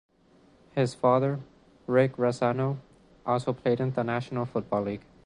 His 0.71 0.95
father, 0.95 1.41
Rick 1.85 2.17
Razzano, 2.17 2.79
also 3.23 3.53
played 3.53 3.79
in 3.79 3.91
the 3.91 4.01
National 4.01 4.47
Football 4.47 4.81
League. 4.81 5.05